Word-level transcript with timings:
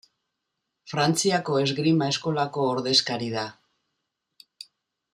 Frantziako 0.93 1.59
esgrima 1.65 2.09
eskolako 2.15 2.65
ordezkari 2.73 3.31
da. 3.39 3.47